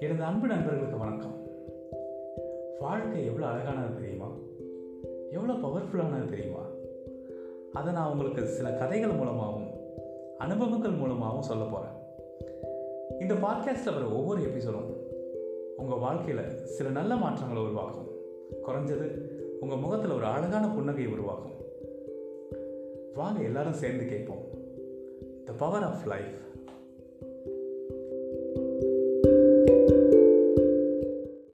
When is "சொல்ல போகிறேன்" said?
11.42-11.96